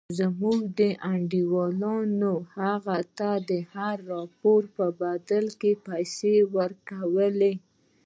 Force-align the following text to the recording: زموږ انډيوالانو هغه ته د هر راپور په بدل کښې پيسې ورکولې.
زموږ 0.19 0.73
انډيوالانو 1.11 2.33
هغه 2.57 2.97
ته 3.17 3.29
د 3.49 3.51
هر 3.73 3.97
راپور 4.13 4.61
په 4.77 4.85
بدل 5.01 5.45
کښې 5.61 5.73
پيسې 5.87 6.35
ورکولې. 6.57 7.53